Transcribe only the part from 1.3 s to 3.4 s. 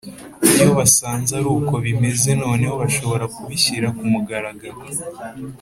ari uko bimeze noneho bashobora